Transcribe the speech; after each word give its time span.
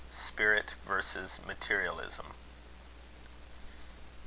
SPIRIT 0.09 0.71
VERSUS 0.87 1.37
MATERIALISM. 1.45 2.33